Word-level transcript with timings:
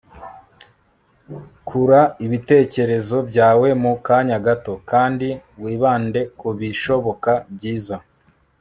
kura 1.67 2.01
ibitekerezo 2.25 3.17
byawe 3.29 3.67
mu 3.83 3.93
kanya 4.07 4.37
gato, 4.47 4.73
kandi 4.91 5.27
wibande 5.63 6.21
kubishoboka 6.39 7.31
byiza 7.53 7.95